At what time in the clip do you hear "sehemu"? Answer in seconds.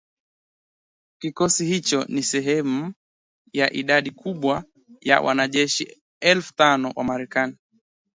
2.23-2.93